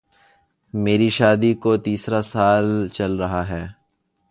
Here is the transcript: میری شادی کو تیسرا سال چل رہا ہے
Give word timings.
میری 0.73 1.09
شادی 1.09 1.53
کو 1.53 1.77
تیسرا 1.77 2.21
سال 2.21 2.87
چل 2.89 3.11
رہا 3.17 3.47
ہے 3.47 3.65